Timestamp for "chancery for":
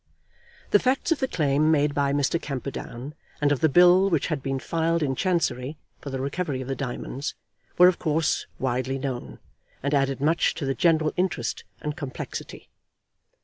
5.13-6.09